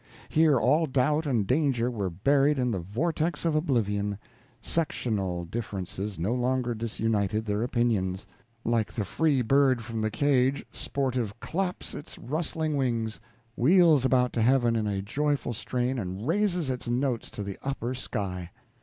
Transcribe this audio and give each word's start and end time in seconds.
Here 0.29 0.59
all 0.59 0.87
doubt 0.87 1.27
and 1.27 1.45
danger 1.45 1.91
were 1.91 2.09
buried 2.09 2.57
in 2.57 2.71
the 2.71 2.79
vortex 2.79 3.45
of 3.45 3.53
oblivion; 3.53 4.17
sectional 4.59 5.45
differences 5.45 6.17
no 6.17 6.33
longer 6.33 6.73
disunited 6.73 7.45
their 7.45 7.61
opinions; 7.61 8.25
like 8.65 8.91
the 8.91 9.05
freed 9.05 9.47
bird 9.47 9.83
from 9.83 10.01
the 10.01 10.09
cage, 10.09 10.65
sportive 10.71 11.39
claps 11.39 11.93
its 11.93 12.17
rustling 12.17 12.77
wings, 12.77 13.19
wheels 13.55 14.03
about 14.03 14.33
to 14.33 14.41
heaven 14.41 14.75
in 14.75 14.87
a 14.87 15.03
joyful 15.03 15.53
strain, 15.53 15.99
and 15.99 16.27
raises 16.27 16.71
its 16.71 16.89
notes 16.89 17.29
to 17.29 17.43
the 17.43 17.59
upper 17.61 17.93
sky. 17.93 18.49